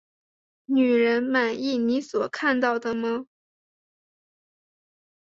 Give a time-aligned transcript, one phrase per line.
[0.65, 3.27] 女人，满意你所看到的吗？